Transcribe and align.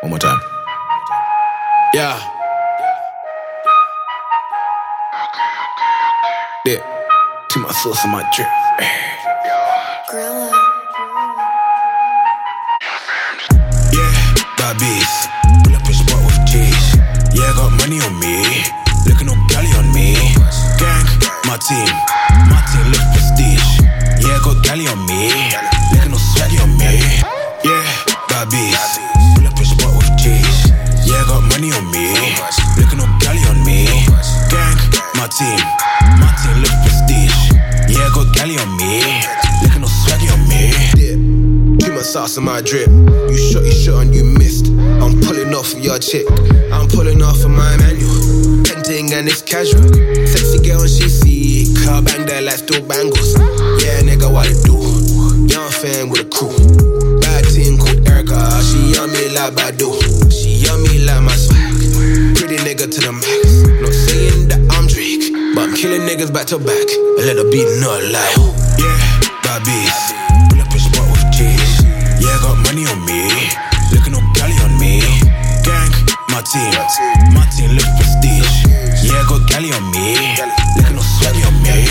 One 0.00 0.10
more 0.10 0.18
time. 0.18 0.40
Yeah. 1.92 2.16
Yeah. 6.64 6.80
To 7.50 7.58
my 7.58 7.70
sauce 7.72 8.02
and 8.04 8.12
my 8.12 8.22
drip. 8.34 8.48
Grilla. 10.08 10.50
Yeah, 13.92 14.34
bad 14.56 14.78
beats. 14.80 15.28
Pull 15.64 15.76
up 15.76 15.84
a 15.84 15.92
spot 15.92 16.24
with 16.24 16.46
G's. 16.48 16.96
Yeah, 17.36 17.52
got 17.54 17.70
money 17.76 18.00
on 18.00 18.18
me. 18.20 18.64
Looking 19.06 19.26
no 19.26 19.36
galley 19.48 19.68
on 19.76 19.92
me. 19.92 20.14
Gang. 20.78 21.04
My 21.44 21.58
team 21.58 22.19
Money 31.60 31.72
on 31.76 31.90
me. 31.90 32.08
Looking 32.80 32.96
no 32.96 33.04
galley 33.20 33.44
on 33.44 33.62
me. 33.66 33.84
Gang, 34.48 34.80
my 35.12 35.28
team. 35.28 35.60
My 36.16 36.32
team 36.40 36.56
look 36.64 36.72
prestige. 36.80 37.52
Yeah, 37.84 38.08
got 38.14 38.32
galley 38.34 38.56
on 38.56 38.78
me. 38.78 39.04
Looking 39.60 39.82
no 39.82 39.88
swaggy 39.88 40.32
on 40.32 40.40
me. 40.48 40.72
dip. 40.96 41.84
Too 41.84 41.92
much 41.92 42.06
sauce 42.06 42.38
in 42.38 42.44
my 42.44 42.62
drip. 42.62 42.88
You 42.88 43.36
shot, 43.36 43.62
you 43.62 43.72
shot, 43.72 44.06
and 44.06 44.14
you 44.14 44.24
missed. 44.24 44.68
I'm 45.04 45.20
pulling 45.20 45.52
off 45.52 45.74
of 45.74 45.80
your 45.80 45.98
chick. 45.98 46.24
I'm 46.72 46.88
pulling 46.88 47.20
off 47.20 47.44
of 47.44 47.50
my 47.50 47.76
manual. 47.76 48.64
Painting 48.64 49.12
and 49.12 49.28
it's 49.28 49.42
casual. 49.42 49.84
Sexy 50.32 50.66
girl, 50.66 50.86
she 50.86 51.10
see. 51.10 51.74
Car 51.84 52.00
bang 52.00 52.24
there 52.24 52.40
like 52.40 52.56
still 52.56 52.80
bangles. 52.88 53.36
Yeah, 53.84 54.00
nigga, 54.00 54.32
what 54.32 54.48
it 54.48 54.64
do? 54.64 54.80
Young 55.52 55.70
fan 55.70 56.08
with 56.08 56.24
a 56.24 56.24
crew. 56.24 56.56
Bad 57.20 57.44
team 57.52 57.76
called 57.76 58.08
Erica. 58.08 58.62
She 58.64 58.94
yummy 58.96 59.28
like 59.36 59.52
Badu. 59.52 60.19
Niggas 66.30 66.34
back 66.34 66.46
to 66.46 66.58
back. 66.58 66.88
I 67.18 67.26
let 67.26 67.36
her 67.36 67.50
be 67.50 67.64
not 67.80 68.02
lie. 68.06 68.34
Yeah, 68.78 68.98
bad 69.42 69.64
beats. 69.66 70.14
Pull 70.50 70.62
up 70.62 70.70
a 70.70 70.78
spot 70.78 71.06
with 71.10 71.26
G's. 71.34 71.82
Yeah, 72.22 72.38
got 72.42 72.56
money 72.62 72.86
on 72.86 73.02
me. 73.04 73.26
Looking 73.90 74.12
no 74.14 74.20
galley 74.34 74.54
on 74.62 74.78
me. 74.78 75.02
Gang, 75.66 75.90
my 76.30 76.42
team. 76.46 76.70
My 77.34 77.46
team 77.50 77.74
look 77.74 77.88
prestige. 77.98 78.62
Yeah, 79.02 79.26
got 79.26 79.42
galley 79.48 79.72
on 79.72 79.82
me. 79.90 80.14
Looking 80.78 80.94
no 80.94 81.02
swaggy 81.02 81.42
on 81.46 81.56
me. 81.62 81.82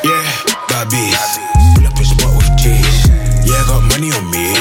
Yeah, 0.00 0.24
bad 0.68 0.88
beats. 0.88 1.36
Pull 1.76 1.86
up 1.86 1.98
a 1.98 2.04
spot 2.04 2.32
with 2.36 2.50
G's. 2.56 3.08
Yeah, 3.44 3.64
got 3.68 3.84
money 3.92 4.12
on 4.12 4.24
me. 4.32 4.54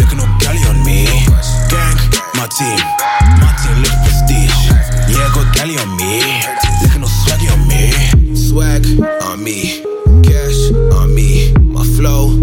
Looking 0.00 0.18
no 0.18 0.26
galley 0.40 0.64
on 0.64 0.80
me. 0.84 1.04
Gang. 1.68 1.96
My 2.36 2.48
team 2.48 3.03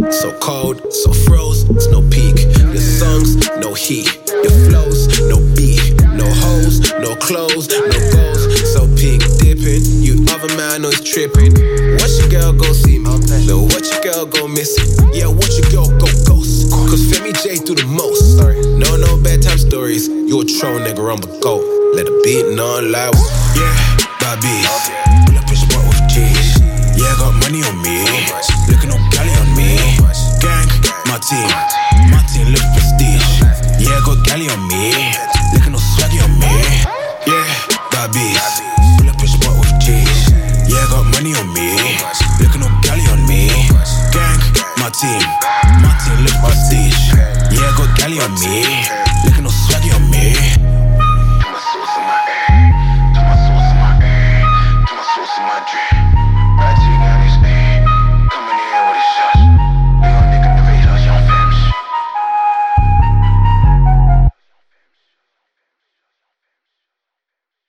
so 0.10 0.32
cold, 0.40 0.82
so 0.94 1.14
froze. 1.14 1.70
It's 1.70 1.88
no 1.88 2.02
peak. 2.10 2.46
Your 2.74 2.82
songs 2.82 3.38
no 3.60 3.74
heat. 3.74 4.08
Your 4.28 4.56
flows 4.66 5.20
no 5.30 5.38
beat. 5.56 5.94
No 6.16 6.26
hoes, 6.26 6.82
no 7.00 7.16
clothes, 7.16 7.70
no 7.70 8.00
goals. 8.12 8.74
So 8.74 8.88
peak 8.98 9.22
dipping. 9.38 9.86
You 10.02 10.26
other 10.32 10.54
man 10.58 10.86
always 10.86 11.02
tripping. 11.02 11.54
Watch 12.00 12.18
your 12.18 12.30
girl 12.30 12.54
go 12.54 12.74
see 12.74 12.98
me. 12.98 13.12
Then 13.28 13.46
watch 13.70 13.92
your 13.92 14.02
girl 14.02 14.26
go 14.26 14.48
missing. 14.48 14.90
Yeah, 15.14 15.28
watch 15.28 15.60
your 15.60 15.70
girl 15.70 15.90
go 16.00 16.08
ghost. 16.26 16.72
Cause 16.72 17.04
Femi 17.12 17.34
J 17.44 17.62
do 17.64 17.76
the 17.76 17.86
most. 17.86 18.38
Sorry. 18.38 18.60
No, 18.78 18.96
no 18.98 19.22
bedtime 19.22 19.58
stories. 19.58 20.08
You 20.08 20.42
a 20.42 20.46
troll 20.46 20.80
nigga, 20.80 21.04
I'm 21.06 21.22
a 21.22 21.40
goat. 21.42 21.64
Let 21.96 22.08
a 22.08 22.22
beat 22.24 22.56
not 22.56 22.84
loud. 22.84 23.16
Yeah, 23.56 24.38
beats. 24.42 24.90
Pull 25.28 25.38
up 25.38 25.50
a 25.50 25.56
spot 25.56 25.84
with 25.88 26.10
G's. 26.10 26.60
Yeah, 26.98 27.14
got 27.20 27.34
money 27.44 27.62
on 27.64 27.82
me. 27.82 28.51
Team. 31.32 31.48
My 32.12 32.20
team 32.28 32.48
look 32.52 32.66
prestige. 32.76 33.24
Yeah, 33.80 34.04
got 34.04 34.20
galley 34.28 34.50
on 34.52 34.68
me. 34.68 34.92
Looking 35.56 35.72
no 35.72 35.80
swaggy 35.80 36.20
on 36.20 36.32
me. 36.36 36.52
Yeah, 37.24 37.48
bad 37.92 38.12
beats. 38.12 38.60
Pull 39.00 39.10
up 39.10 39.16
a 39.16 39.28
spot 39.28 39.56
with 39.56 39.72
G's. 39.80 40.28
Yeah, 40.68 40.86
got 40.92 41.08
money 41.16 41.34
on 41.36 41.48
me. 41.56 41.80
Looking 42.40 42.60
no 42.60 42.68
galley 42.84 43.08
on 43.08 43.24
me. 43.28 43.48
Gang, 44.12 44.40
my 44.76 44.92
team. 44.92 45.24
My 45.80 45.92
team 46.04 46.20
look 46.28 46.36
prestige. 46.44 47.00
Yeah, 47.56 47.72
got 47.80 47.96
galley 47.98 48.20
on 48.20 48.34
me. 48.44 49.01